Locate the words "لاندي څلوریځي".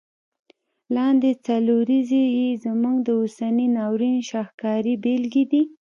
0.95-2.23